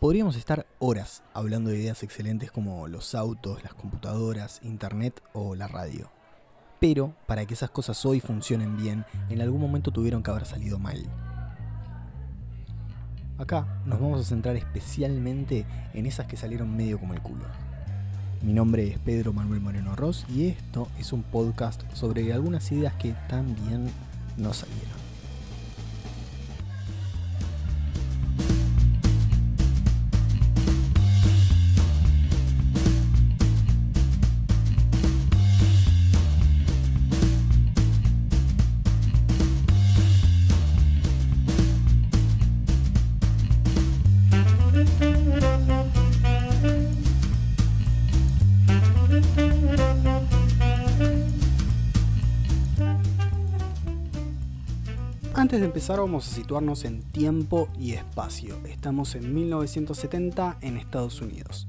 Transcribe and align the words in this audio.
Podríamos 0.00 0.36
estar 0.36 0.66
horas 0.78 1.22
hablando 1.34 1.68
de 1.68 1.76
ideas 1.76 2.02
excelentes 2.02 2.50
como 2.50 2.88
los 2.88 3.14
autos, 3.14 3.62
las 3.62 3.74
computadoras, 3.74 4.58
internet 4.62 5.22
o 5.34 5.54
la 5.54 5.68
radio. 5.68 6.10
Pero 6.80 7.12
para 7.26 7.44
que 7.44 7.52
esas 7.52 7.68
cosas 7.68 8.06
hoy 8.06 8.18
funcionen 8.20 8.78
bien, 8.78 9.04
en 9.28 9.42
algún 9.42 9.60
momento 9.60 9.90
tuvieron 9.90 10.22
que 10.22 10.30
haber 10.30 10.46
salido 10.46 10.78
mal. 10.78 11.04
Acá 13.36 13.82
nos 13.84 14.00
vamos 14.00 14.22
a 14.22 14.24
centrar 14.24 14.56
especialmente 14.56 15.66
en 15.92 16.06
esas 16.06 16.26
que 16.26 16.38
salieron 16.38 16.74
medio 16.74 16.98
como 16.98 17.12
el 17.12 17.20
culo. 17.20 17.44
Mi 18.40 18.54
nombre 18.54 18.88
es 18.88 18.98
Pedro 19.00 19.34
Manuel 19.34 19.60
Moreno 19.60 19.96
Ross 19.96 20.24
y 20.30 20.46
esto 20.46 20.88
es 20.98 21.12
un 21.12 21.22
podcast 21.24 21.82
sobre 21.92 22.32
algunas 22.32 22.72
ideas 22.72 22.94
que 22.94 23.14
también 23.28 23.90
no 24.38 24.54
salieron. 24.54 24.99
Antes 55.40 55.60
de 55.60 55.66
empezar 55.66 55.98
vamos 55.98 56.28
a 56.28 56.34
situarnos 56.34 56.84
en 56.84 57.00
tiempo 57.00 57.66
y 57.78 57.92
espacio. 57.92 58.60
Estamos 58.68 59.14
en 59.14 59.34
1970 59.34 60.58
en 60.60 60.76
Estados 60.76 61.22
Unidos. 61.22 61.66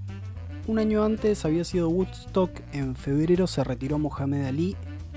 Un 0.68 0.78
año 0.78 1.06
antes 1.06 1.46
había 1.46 1.64
sido 1.64 1.88
Woodstock, 1.88 2.52
en 2.73 2.98
febrero 2.98 3.48
se 3.48 3.64
retiró 3.64 3.98
Mohamed 3.98 4.46
Ali, 4.46 4.76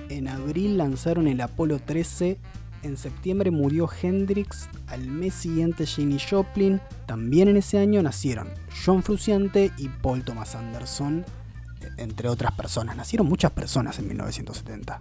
en 0.09 0.29
abril 0.29 0.79
lanzaron 0.79 1.27
el 1.27 1.41
Apolo 1.41 1.81
13, 1.81 2.39
en 2.85 2.97
septiembre 2.97 3.51
murió 3.51 3.91
Hendrix, 3.91 4.69
al 4.87 5.09
mes 5.09 5.35
siguiente 5.35 5.85
Jenny 5.85 6.19
Joplin, 6.21 6.81
también 7.07 7.49
en 7.49 7.57
ese 7.57 7.79
año 7.79 8.05
nacieron 8.05 8.47
John 8.87 9.03
Frusciante 9.03 9.73
y 9.79 9.89
Paul 9.89 10.23
Thomas 10.23 10.55
Anderson, 10.55 11.25
entre 11.97 12.29
otras 12.29 12.53
personas. 12.53 12.97
Nacieron 12.97 13.27
muchas 13.27 13.51
personas 13.51 13.99
en 13.99 14.07
1970. 14.07 15.01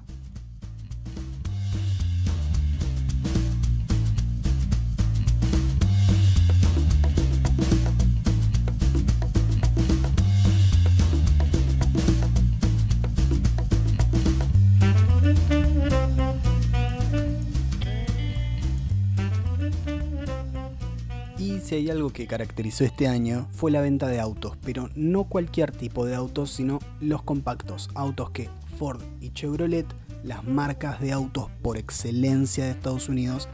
Si 21.73 21.77
hay 21.77 21.89
algo 21.89 22.11
que 22.11 22.27
caracterizó 22.27 22.83
este 22.83 23.07
año 23.07 23.47
fue 23.51 23.71
la 23.71 23.81
venta 23.81 24.05
de 24.05 24.19
autos, 24.19 24.55
pero 24.63 24.91
no 24.93 25.23
cualquier 25.23 25.71
tipo 25.71 26.05
de 26.05 26.13
autos, 26.13 26.51
sino 26.51 26.77
los 26.99 27.23
compactos, 27.23 27.89
autos 27.95 28.29
que 28.29 28.47
Ford 28.77 29.01
y 29.21 29.31
Chevrolet, 29.31 29.87
las 30.23 30.43
marcas 30.43 31.01
de 31.01 31.11
autos 31.11 31.49
por 31.63 31.77
excelencia 31.77 32.65
de 32.65 32.69
Estados 32.69 33.09
Unidos, 33.09 33.49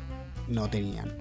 no 0.50 0.70
tenían. 0.70 1.16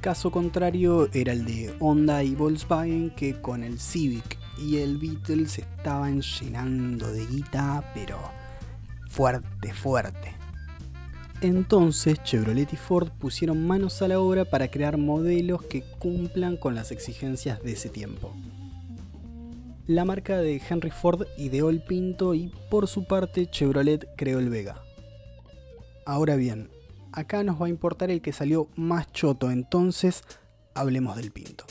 Caso 0.00 0.30
contrario 0.30 1.10
era 1.12 1.34
el 1.34 1.44
de 1.44 1.76
Honda 1.78 2.24
y 2.24 2.34
Volkswagen 2.34 3.10
que 3.14 3.38
con 3.42 3.62
el 3.62 3.78
Civic 3.78 4.38
y 4.56 4.78
el 4.78 4.96
Beetle 4.96 5.46
se 5.46 5.60
estaban 5.60 6.22
llenando 6.22 7.12
de 7.12 7.26
guita, 7.26 7.84
pero 7.92 8.16
fuerte, 9.10 9.74
fuerte. 9.74 10.37
Entonces 11.40 12.20
Chevrolet 12.24 12.72
y 12.72 12.76
Ford 12.76 13.10
pusieron 13.16 13.64
manos 13.64 14.02
a 14.02 14.08
la 14.08 14.18
obra 14.18 14.44
para 14.44 14.68
crear 14.72 14.98
modelos 14.98 15.62
que 15.62 15.82
cumplan 15.98 16.56
con 16.56 16.74
las 16.74 16.90
exigencias 16.90 17.62
de 17.62 17.72
ese 17.72 17.88
tiempo. 17.88 18.34
La 19.86 20.04
marca 20.04 20.38
de 20.38 20.60
Henry 20.68 20.90
Ford 20.90 21.26
ideó 21.38 21.70
el 21.70 21.80
Pinto 21.80 22.34
y 22.34 22.52
por 22.70 22.88
su 22.88 23.06
parte 23.06 23.48
Chevrolet 23.48 24.08
creó 24.16 24.40
el 24.40 24.50
Vega. 24.50 24.82
Ahora 26.04 26.34
bien, 26.34 26.70
acá 27.12 27.44
nos 27.44 27.62
va 27.62 27.66
a 27.66 27.70
importar 27.70 28.10
el 28.10 28.20
que 28.20 28.32
salió 28.32 28.68
más 28.74 29.10
choto, 29.12 29.52
entonces 29.52 30.24
hablemos 30.74 31.16
del 31.16 31.30
Pinto. 31.30 31.64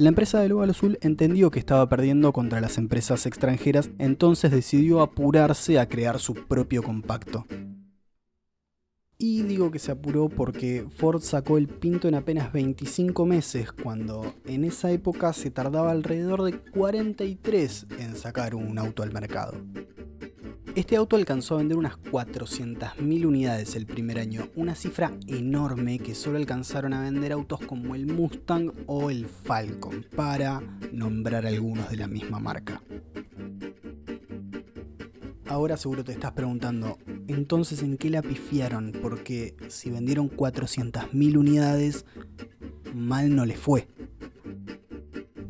La 0.00 0.08
empresa 0.08 0.40
del 0.40 0.52
Óvalo 0.52 0.70
Azul 0.70 0.98
entendió 1.02 1.50
que 1.50 1.58
estaba 1.58 1.86
perdiendo 1.86 2.32
contra 2.32 2.62
las 2.62 2.78
empresas 2.78 3.26
extranjeras, 3.26 3.90
entonces 3.98 4.50
decidió 4.50 5.02
apurarse 5.02 5.78
a 5.78 5.90
crear 5.90 6.18
su 6.18 6.32
propio 6.32 6.82
compacto. 6.82 7.44
Y 9.18 9.42
digo 9.42 9.70
que 9.70 9.78
se 9.78 9.92
apuró 9.92 10.30
porque 10.30 10.86
Ford 10.88 11.20
sacó 11.20 11.58
el 11.58 11.68
Pinto 11.68 12.08
en 12.08 12.14
apenas 12.14 12.50
25 12.50 13.26
meses, 13.26 13.72
cuando 13.72 14.32
en 14.46 14.64
esa 14.64 14.90
época 14.90 15.34
se 15.34 15.50
tardaba 15.50 15.90
alrededor 15.90 16.44
de 16.44 16.58
43 16.58 17.86
en 17.98 18.16
sacar 18.16 18.54
un 18.54 18.78
auto 18.78 19.02
al 19.02 19.12
mercado. 19.12 19.52
Este 20.76 20.94
auto 20.94 21.16
alcanzó 21.16 21.54
a 21.54 21.58
vender 21.58 21.76
unas 21.76 21.98
400.000 21.98 23.26
unidades 23.26 23.74
el 23.74 23.86
primer 23.86 24.20
año, 24.20 24.48
una 24.54 24.76
cifra 24.76 25.12
enorme 25.26 25.98
que 25.98 26.14
solo 26.14 26.36
alcanzaron 26.38 26.92
a 26.92 27.02
vender 27.02 27.32
autos 27.32 27.58
como 27.60 27.96
el 27.96 28.06
Mustang 28.06 28.72
o 28.86 29.10
el 29.10 29.26
Falcon, 29.26 30.06
para 30.14 30.62
nombrar 30.92 31.44
algunos 31.44 31.90
de 31.90 31.96
la 31.96 32.06
misma 32.06 32.38
marca. 32.38 32.82
Ahora 35.46 35.76
seguro 35.76 36.04
te 36.04 36.12
estás 36.12 36.32
preguntando, 36.32 36.98
entonces 37.26 37.82
en 37.82 37.96
qué 37.96 38.08
la 38.08 38.22
pifiaron, 38.22 38.92
porque 39.02 39.56
si 39.68 39.90
vendieron 39.90 40.30
400.000 40.30 41.36
unidades, 41.36 42.06
mal 42.94 43.34
no 43.34 43.44
le 43.44 43.56
fue. 43.56 43.88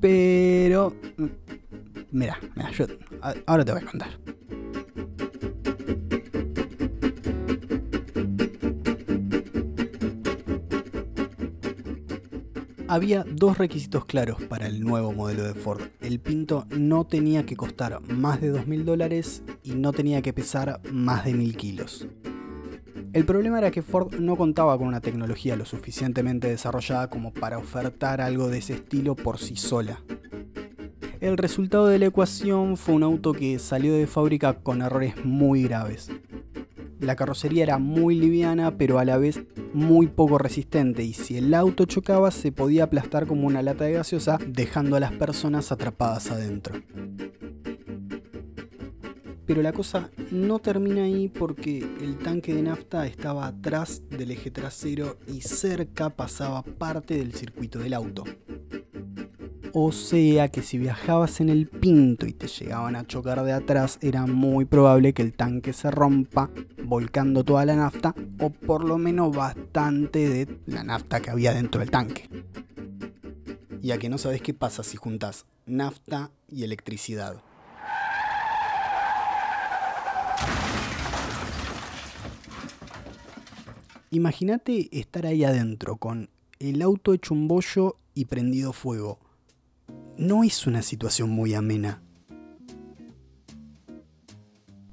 Pero... 0.01 0.97
Mira, 2.11 2.41
mira, 2.57 2.71
yo 2.73 2.87
ahora 3.47 3.65
te 3.65 3.73
voy 3.73 3.83
a 3.83 3.87
contar. 3.87 4.20
Había 12.91 13.25
dos 13.25 13.57
requisitos 13.57 14.05
claros 14.05 14.43
para 14.43 14.67
el 14.67 14.81
nuevo 14.81 15.13
modelo 15.13 15.45
de 15.45 15.55
Ford. 15.55 15.81
El 16.01 16.19
Pinto 16.19 16.67
no 16.71 17.07
tenía 17.07 17.47
que 17.47 17.55
costar 17.57 18.01
más 18.09 18.41
de 18.41 18.53
2.000 18.53 18.83
dólares 18.83 19.45
y 19.63 19.77
no 19.77 19.93
tenía 19.93 20.23
que 20.23 20.33
pesar 20.33 20.81
más 20.91 21.25
de 21.25 21.33
1.000 21.33 21.55
kilos. 21.55 22.09
El 23.13 23.25
problema 23.25 23.59
era 23.59 23.71
que 23.71 23.83
Ford 23.83 24.15
no 24.17 24.35
contaba 24.35 24.77
con 24.77 24.89
una 24.89 25.01
tecnología 25.01 25.55
lo 25.55 25.67
suficientemente 25.67 26.49
desarrollada 26.49 27.09
como 27.09 27.33
para 27.33 27.59
ofertar 27.59 28.21
algo 28.21 28.49
de 28.49 28.59
ese 28.59 28.73
estilo 28.73 29.15
por 29.15 29.39
sí 29.39 29.55
sola. 29.55 30.03
El 31.21 31.37
resultado 31.37 31.87
de 31.87 32.01
la 32.01 32.07
ecuación 32.07 32.77
fue 32.77 32.97
un 32.97 33.05
auto 33.05 33.35
que 33.35 33.61
salió 33.61 33.95
de 33.95 34.09
fábrica 34.09 34.55
con 34.55 34.83
errores 34.83 35.15
muy 35.25 35.63
graves. 35.63 36.11
La 37.01 37.17
carrocería 37.17 37.63
era 37.63 37.79
muy 37.79 38.15
liviana, 38.15 38.77
pero 38.77 38.99
a 38.99 39.07
la 39.07 39.17
vez 39.17 39.41
muy 39.73 40.07
poco 40.07 40.37
resistente, 40.37 41.03
y 41.03 41.15
si 41.15 41.39
el 41.39 41.55
auto 41.55 41.87
chocaba 41.87 42.31
se 42.31 42.53
podía 42.53 42.85
aplastar 42.85 43.27
como 43.27 43.47
una 43.47 43.63
lata 43.63 43.85
de 43.85 43.93
gaseosa, 43.93 44.39
dejando 44.47 44.97
a 44.97 45.01
las 45.01 45.13
personas 45.13 45.73
atrapadas 45.73 46.31
adentro. 46.31 46.83
Pero 49.47 49.63
la 49.63 49.73
cosa 49.73 50.11
no 50.31 50.59
termina 50.59 51.05
ahí 51.05 51.29
porque 51.29 51.79
el 51.79 52.19
tanque 52.19 52.55
de 52.55 52.63
nafta 52.63 53.07
estaba 53.07 53.47
atrás 53.47 54.03
del 54.11 54.31
eje 54.31 54.51
trasero 54.51 55.17
y 55.27 55.41
cerca 55.41 56.11
pasaba 56.11 56.63
parte 56.63 57.17
del 57.17 57.33
circuito 57.33 57.79
del 57.79 57.95
auto. 57.95 58.25
O 59.73 59.93
sea 59.93 60.49
que 60.49 60.63
si 60.63 60.79
viajabas 60.79 61.41
en 61.41 61.49
el 61.49 61.69
Pinto 61.69 62.27
y 62.27 62.33
te 62.33 62.49
llegaban 62.49 62.97
a 62.97 63.07
chocar 63.07 63.45
de 63.45 63.53
atrás, 63.53 63.99
era 64.03 64.27
muy 64.27 64.65
probable 64.65 65.13
que 65.13 65.23
el 65.23 65.33
tanque 65.33 65.73
se 65.73 65.93
rompa, 65.93 66.51
volcando 66.83 67.45
toda 67.45 67.65
la 67.65 67.77
nafta, 67.77 68.17
o 68.41 68.51
por 68.51 68.85
lo 68.85 68.99
menos 68.99 69.35
bastante 69.35 70.29
de 70.29 70.59
la 70.67 70.83
nafta 70.83 71.21
que 71.21 71.31
había 71.31 71.55
dentro 71.55 71.79
del 71.79 71.91
tanque. 71.93 72.29
Y 73.81 73.93
a 73.93 73.99
que 73.99 74.09
no 74.09 74.19
sabes 74.19 74.43
qué 74.43 74.55
pasa 74.55 74.83
si 74.83 74.97
juntas 74.97 75.47
nafta 75.67 76.33
y 76.49 76.65
electricidad. 76.65 77.41
Imagínate 84.11 84.89
estar 84.99 85.27
ahí 85.27 85.45
adentro 85.45 85.97
con 85.97 86.29
el 86.59 86.83
auto 86.83 87.13
hecho 87.15 87.35
un 87.35 87.47
bollo 87.47 87.99
y 88.15 88.25
prendido 88.25 88.73
fuego. 88.73 89.30
No 90.21 90.45
es 90.45 90.67
una 90.67 90.83
situación 90.83 91.31
muy 91.31 91.55
amena. 91.55 92.03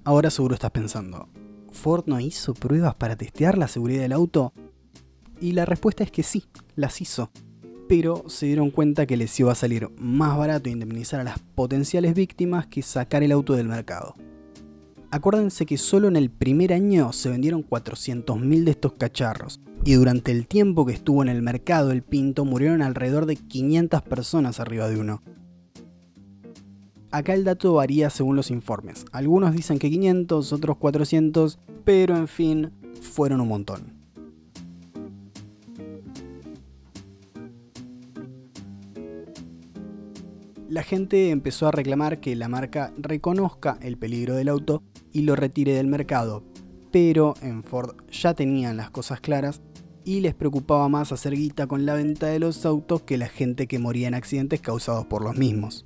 Ahora 0.05 0.29
seguro 0.29 0.53
estás 0.53 0.71
pensando, 0.71 1.27
¿Ford 1.69 2.05
no 2.05 2.21
hizo 2.21 2.53
pruebas 2.53 2.95
para 2.95 3.17
testear 3.17 3.57
la 3.57 3.67
seguridad 3.67 4.03
del 4.03 4.13
auto? 4.13 4.53
Y 5.41 5.51
la 5.51 5.65
respuesta 5.65 6.05
es 6.05 6.11
que 6.11 6.23
sí, 6.23 6.45
las 6.77 7.01
hizo. 7.01 7.29
Pero 7.89 8.23
se 8.29 8.45
dieron 8.45 8.71
cuenta 8.71 9.05
que 9.05 9.17
les 9.17 9.37
iba 9.37 9.51
a 9.51 9.55
salir 9.55 9.89
más 9.99 10.37
barato 10.37 10.69
indemnizar 10.69 11.19
a 11.19 11.25
las 11.25 11.39
potenciales 11.39 12.13
víctimas 12.13 12.67
que 12.67 12.81
sacar 12.81 13.21
el 13.21 13.33
auto 13.33 13.51
del 13.51 13.67
mercado. 13.67 14.15
Acuérdense 15.09 15.65
que 15.65 15.77
solo 15.77 16.09
en 16.09 16.17
el 16.17 16.29
primer 16.29 16.73
año 16.73 17.13
se 17.13 17.29
vendieron 17.29 17.63
400.000 17.63 18.65
de 18.65 18.71
estos 18.71 18.93
cacharros, 18.93 19.61
y 19.85 19.93
durante 19.93 20.33
el 20.33 20.47
tiempo 20.47 20.85
que 20.85 20.91
estuvo 20.91 21.21
en 21.21 21.29
el 21.29 21.41
mercado 21.41 21.91
el 21.91 22.03
Pinto 22.03 22.43
murieron 22.43 22.81
alrededor 22.81 23.25
de 23.25 23.37
500 23.37 24.01
personas 24.01 24.59
arriba 24.59 24.89
de 24.89 24.99
uno. 24.99 25.23
Acá 27.09 27.33
el 27.33 27.45
dato 27.45 27.73
varía 27.73 28.09
según 28.09 28.35
los 28.35 28.51
informes. 28.51 29.05
Algunos 29.13 29.55
dicen 29.55 29.79
que 29.79 29.89
500, 29.89 30.51
otros 30.51 30.75
400, 30.75 31.57
pero 31.85 32.17
en 32.17 32.27
fin, 32.27 32.71
fueron 33.01 33.39
un 33.39 33.47
montón. 33.47 33.96
La 40.69 40.83
gente 40.83 41.29
empezó 41.29 41.67
a 41.67 41.71
reclamar 41.71 42.19
que 42.19 42.35
la 42.35 42.49
marca 42.49 42.91
reconozca 42.97 43.77
el 43.81 43.97
peligro 43.97 44.35
del 44.35 44.49
auto 44.49 44.83
y 45.13 45.21
lo 45.21 45.37
retire 45.37 45.73
del 45.73 45.87
mercado, 45.87 46.43
pero 46.91 47.35
en 47.41 47.63
Ford 47.63 47.95
ya 48.11 48.33
tenían 48.33 48.75
las 48.75 48.89
cosas 48.89 49.21
claras 49.21 49.61
y 50.03 50.19
les 50.19 50.35
preocupaba 50.35 50.89
más 50.89 51.13
hacer 51.13 51.35
guita 51.35 51.67
con 51.67 51.85
la 51.85 51.93
venta 51.93 52.27
de 52.27 52.39
los 52.39 52.65
autos 52.65 53.03
que 53.03 53.17
la 53.17 53.29
gente 53.29 53.67
que 53.67 53.79
moría 53.79 54.09
en 54.09 54.13
accidentes 54.13 54.59
causados 54.59 55.05
por 55.05 55.23
los 55.23 55.37
mismos. 55.37 55.85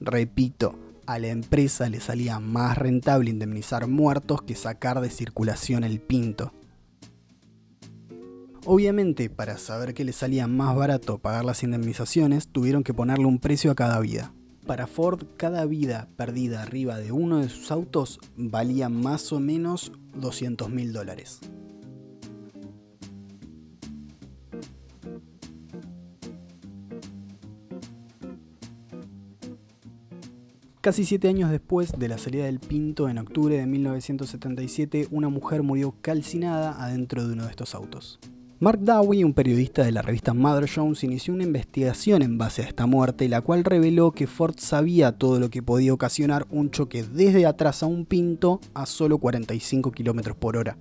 Repito, 0.00 0.76
a 1.06 1.20
la 1.20 1.28
empresa 1.28 1.88
le 1.88 2.00
salía 2.00 2.40
más 2.40 2.76
rentable 2.76 3.30
indemnizar 3.30 3.86
muertos 3.86 4.42
que 4.42 4.56
sacar 4.56 5.00
de 5.00 5.10
circulación 5.10 5.84
el 5.84 6.00
pinto. 6.00 6.52
Obviamente, 8.66 9.28
para 9.28 9.58
saber 9.58 9.92
que 9.92 10.04
le 10.04 10.12
salía 10.12 10.46
más 10.46 10.74
barato 10.74 11.18
pagar 11.18 11.44
las 11.44 11.62
indemnizaciones, 11.62 12.48
tuvieron 12.48 12.82
que 12.82 12.94
ponerle 12.94 13.26
un 13.26 13.38
precio 13.38 13.70
a 13.70 13.74
cada 13.74 14.00
vida. 14.00 14.32
Para 14.66 14.86
Ford, 14.86 15.26
cada 15.36 15.66
vida 15.66 16.08
perdida 16.16 16.62
arriba 16.62 16.96
de 16.96 17.12
uno 17.12 17.40
de 17.40 17.50
sus 17.50 17.70
autos 17.70 18.18
valía 18.38 18.88
más 18.88 19.32
o 19.34 19.40
menos 19.40 19.92
200 20.14 20.70
mil 20.70 20.94
dólares. 20.94 21.40
Casi 30.80 31.04
siete 31.04 31.28
años 31.28 31.50
después 31.50 31.92
de 31.98 32.08
la 32.08 32.16
salida 32.16 32.46
del 32.46 32.60
Pinto, 32.60 33.10
en 33.10 33.18
octubre 33.18 33.58
de 33.58 33.66
1977, 33.66 35.08
una 35.10 35.28
mujer 35.28 35.62
murió 35.62 35.94
calcinada 36.00 36.82
adentro 36.82 37.26
de 37.26 37.34
uno 37.34 37.44
de 37.44 37.50
estos 37.50 37.74
autos. 37.74 38.18
Mark 38.60 38.78
Dowie, 38.80 39.24
un 39.24 39.34
periodista 39.34 39.82
de 39.82 39.90
la 39.90 40.00
revista 40.00 40.32
Mother 40.32 40.70
Jones, 40.72 41.02
inició 41.02 41.34
una 41.34 41.42
investigación 41.42 42.22
en 42.22 42.38
base 42.38 42.62
a 42.62 42.66
esta 42.66 42.86
muerte, 42.86 43.28
la 43.28 43.40
cual 43.40 43.64
reveló 43.64 44.12
que 44.12 44.28
Ford 44.28 44.54
sabía 44.58 45.12
todo 45.12 45.40
lo 45.40 45.50
que 45.50 45.62
podía 45.62 45.92
ocasionar 45.92 46.46
un 46.50 46.70
choque 46.70 47.02
desde 47.02 47.46
atrás 47.46 47.82
a 47.82 47.86
un 47.86 48.06
Pinto 48.06 48.60
a 48.72 48.86
solo 48.86 49.18
45 49.18 49.90
km 49.90 50.34
por 50.36 50.56
hora. 50.56 50.78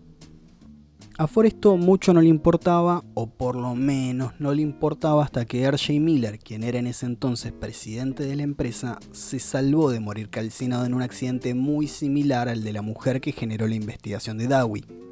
A 1.17 1.25
Foresto 1.25 1.75
mucho 1.75 2.13
no 2.13 2.21
le 2.21 2.29
importaba, 2.29 3.03
o 3.15 3.27
por 3.27 3.55
lo 3.55 3.73
menos 3.73 4.33
no 4.39 4.53
le 4.53 4.61
importaba 4.61 5.23
hasta 5.23 5.45
que 5.45 5.63
R.J. 5.63 5.93
Miller, 5.99 6.37
quien 6.37 6.63
era 6.63 6.77
en 6.77 6.87
ese 6.87 7.07
entonces 7.07 7.51
presidente 7.53 8.23
de 8.23 8.35
la 8.35 8.43
empresa, 8.43 8.99
se 9.11 9.39
salvó 9.39 9.89
de 9.89 9.99
morir 9.99 10.29
calcinado 10.29 10.85
en 10.85 10.93
un 10.93 11.01
accidente 11.01 11.55
muy 11.55 11.87
similar 11.87 12.49
al 12.49 12.63
de 12.63 12.73
la 12.73 12.83
mujer 12.83 13.19
que 13.19 13.31
generó 13.31 13.67
la 13.67 13.75
investigación 13.75 14.37
de 14.37 14.47
Dowie. 14.47 15.02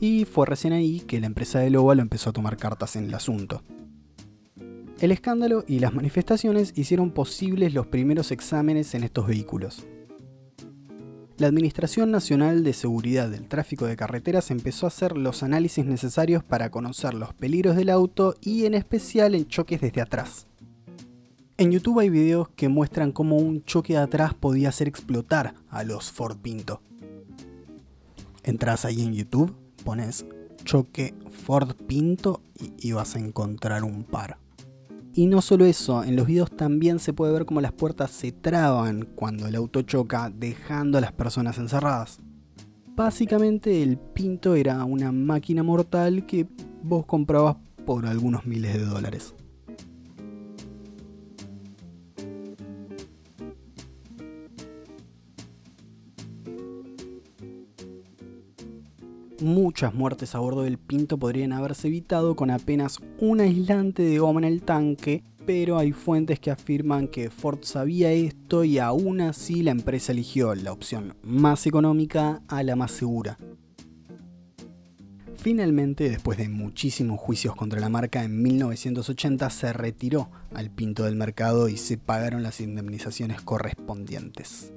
Y 0.00 0.24
fue 0.24 0.46
recién 0.46 0.72
ahí 0.72 1.00
que 1.00 1.20
la 1.20 1.26
empresa 1.26 1.60
de 1.60 1.70
lo 1.70 1.92
empezó 1.92 2.30
a 2.30 2.32
tomar 2.32 2.56
cartas 2.56 2.96
en 2.96 3.04
el 3.04 3.14
asunto. 3.14 3.62
El 4.98 5.12
escándalo 5.12 5.64
y 5.66 5.78
las 5.78 5.94
manifestaciones 5.94 6.72
hicieron 6.76 7.10
posibles 7.10 7.74
los 7.74 7.86
primeros 7.86 8.32
exámenes 8.32 8.94
en 8.94 9.04
estos 9.04 9.26
vehículos, 9.26 9.86
la 11.40 11.46
Administración 11.46 12.10
Nacional 12.10 12.64
de 12.64 12.74
Seguridad 12.74 13.30
del 13.30 13.48
Tráfico 13.48 13.86
de 13.86 13.96
Carreteras 13.96 14.50
empezó 14.50 14.84
a 14.84 14.88
hacer 14.88 15.16
los 15.16 15.42
análisis 15.42 15.86
necesarios 15.86 16.44
para 16.44 16.70
conocer 16.70 17.14
los 17.14 17.32
peligros 17.32 17.76
del 17.76 17.88
auto 17.88 18.34
y 18.42 18.66
en 18.66 18.74
especial 18.74 19.34
en 19.34 19.48
choques 19.48 19.80
desde 19.80 20.02
atrás. 20.02 20.48
En 21.56 21.72
YouTube 21.72 22.00
hay 22.00 22.10
videos 22.10 22.50
que 22.50 22.68
muestran 22.68 23.10
cómo 23.10 23.38
un 23.38 23.64
choque 23.64 23.94
de 23.94 24.00
atrás 24.00 24.34
podía 24.34 24.68
hacer 24.68 24.86
explotar 24.86 25.54
a 25.70 25.82
los 25.82 26.12
Ford 26.12 26.36
Pinto. 26.36 26.82
Entras 28.42 28.84
ahí 28.84 29.00
en 29.00 29.14
YouTube, 29.14 29.56
pones 29.84 30.26
choque 30.64 31.14
Ford 31.44 31.74
Pinto 31.86 32.42
y, 32.78 32.92
vas 32.92 33.16
a 33.16 33.18
encontrar 33.18 33.84
un 33.84 34.04
par. 34.04 34.38
Y 35.12 35.26
no 35.26 35.42
solo 35.42 35.64
eso, 35.64 36.04
en 36.04 36.16
los 36.16 36.26
videos 36.26 36.50
también 36.50 36.98
se 36.98 37.12
puede 37.12 37.32
ver 37.32 37.44
cómo 37.44 37.60
las 37.60 37.72
puertas 37.72 38.10
se 38.10 38.30
traban 38.32 39.08
cuando 39.14 39.46
el 39.46 39.56
auto 39.56 39.82
choca, 39.82 40.30
dejando 40.30 40.98
a 40.98 41.00
las 41.00 41.12
personas 41.12 41.58
encerradas. 41.58 42.20
Básicamente 42.94 43.82
el 43.82 43.98
Pinto 43.98 44.54
era 44.54 44.84
una 44.84 45.10
máquina 45.10 45.62
mortal 45.62 46.26
que 46.26 46.46
vos 46.82 47.06
comprabas 47.06 47.56
por 47.86 48.06
algunos 48.06 48.46
miles 48.46 48.74
de 48.74 48.84
dólares. 48.84 49.34
Muchas 59.40 59.94
muertes 59.94 60.34
a 60.34 60.38
bordo 60.38 60.62
del 60.62 60.78
Pinto 60.78 61.18
podrían 61.18 61.52
haberse 61.52 61.88
evitado 61.88 62.36
con 62.36 62.50
apenas 62.50 62.98
un 63.18 63.40
aislante 63.40 64.02
de 64.02 64.18
goma 64.18 64.40
en 64.40 64.44
el 64.44 64.62
tanque, 64.62 65.22
pero 65.46 65.78
hay 65.78 65.92
fuentes 65.92 66.38
que 66.40 66.50
afirman 66.50 67.08
que 67.08 67.30
Ford 67.30 67.60
sabía 67.62 68.12
esto 68.12 68.64
y 68.64 68.78
aún 68.78 69.20
así 69.20 69.62
la 69.62 69.70
empresa 69.70 70.12
eligió 70.12 70.54
la 70.54 70.72
opción 70.72 71.16
más 71.22 71.66
económica 71.66 72.42
a 72.48 72.62
la 72.62 72.76
más 72.76 72.92
segura. 72.92 73.38
Finalmente, 75.36 76.10
después 76.10 76.36
de 76.36 76.50
muchísimos 76.50 77.18
juicios 77.18 77.56
contra 77.56 77.80
la 77.80 77.88
marca, 77.88 78.22
en 78.22 78.42
1980 78.42 79.48
se 79.48 79.72
retiró 79.72 80.30
al 80.52 80.70
Pinto 80.70 81.04
del 81.04 81.16
mercado 81.16 81.70
y 81.70 81.78
se 81.78 81.96
pagaron 81.96 82.42
las 82.42 82.60
indemnizaciones 82.60 83.40
correspondientes. 83.40 84.74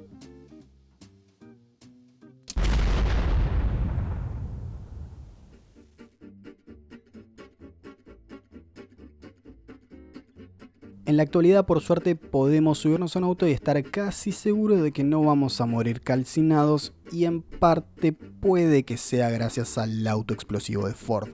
En 11.05 11.17
la 11.17 11.23
actualidad, 11.23 11.65
por 11.65 11.81
suerte, 11.81 12.15
podemos 12.15 12.77
subirnos 12.77 13.15
a 13.15 13.19
un 13.19 13.25
auto 13.25 13.45
y 13.45 13.51
estar 13.51 13.81
casi 13.83 14.31
seguros 14.31 14.81
de 14.81 14.93
que 14.93 15.03
no 15.03 15.21
vamos 15.21 15.59
a 15.59 15.65
morir 15.65 15.99
calcinados 15.99 16.93
y 17.11 17.25
en 17.25 17.41
parte 17.41 18.13
puede 18.13 18.83
que 18.83 18.95
sea 18.95 19.29
gracias 19.29 19.77
al 19.77 20.07
auto 20.07 20.33
explosivo 20.33 20.87
de 20.87 20.93
Ford. 20.93 21.31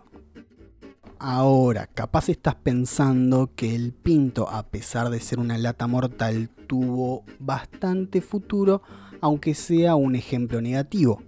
Ahora, 1.20 1.86
capaz 1.86 2.30
estás 2.30 2.56
pensando 2.56 3.52
que 3.56 3.76
el 3.76 3.94
Pinto, 3.94 4.50
a 4.50 4.64
pesar 4.64 5.12
de 5.12 5.20
ser 5.20 5.38
una 5.38 5.58
lata 5.60 5.86
mortal, 5.86 6.50
tuvo 6.66 7.24
bastante 7.38 8.22
futuro, 8.22 8.82
aunque 9.22 9.54
sea 9.54 9.94
un 9.94 10.16
ejemplo 10.16 10.62
negativo. 10.62 11.22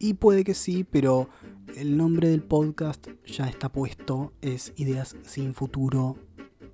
Y 0.00 0.14
puede 0.14 0.42
que 0.42 0.54
sí, 0.54 0.82
pero 0.82 1.28
el 1.76 1.96
nombre 1.96 2.28
del 2.28 2.42
podcast 2.42 3.06
ya 3.24 3.48
está 3.48 3.70
puesto, 3.70 4.32
es 4.40 4.72
Ideas 4.76 5.14
sin 5.22 5.54
futuro 5.54 6.16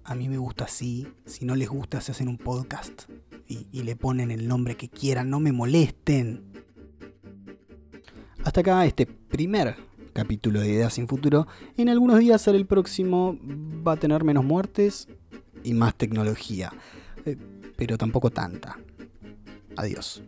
a 0.08 0.14
mí 0.14 0.28
me 0.28 0.38
gusta 0.38 0.64
así, 0.64 1.06
si 1.26 1.44
no 1.44 1.54
les 1.54 1.68
gusta 1.68 2.00
se 2.00 2.12
hacen 2.12 2.28
un 2.28 2.38
podcast 2.38 3.02
y, 3.46 3.82
le 3.82 3.94
ponen 3.94 4.30
el 4.30 4.48
nombre 4.48 4.76
que 4.76 4.88
quieran, 4.88 5.30
no 5.30 5.38
me 5.38 5.52
molesten. 5.52 6.44
Hasta 8.42 8.60
acá 8.60 8.84
este 8.86 9.06
primer 9.06 9.76
capítulo 10.12 10.60
de 10.60 10.70
Ideas 10.70 10.94
sin 10.94 11.08
Futuro. 11.08 11.46
En 11.76 11.88
algunos 11.88 12.18
días 12.18 12.40
será 12.40 12.56
el 12.56 12.66
próximo, 12.66 13.38
va 13.86 13.92
a 13.92 13.96
tener 13.96 14.24
menos 14.24 14.44
muertes 14.44 15.08
y 15.62 15.74
más 15.74 15.94
tecnología, 15.94 16.72
eh, 17.26 17.36
pero 17.76 17.98
tampoco 17.98 18.30
tanta. 18.30 18.78
Adiós. 19.76 20.22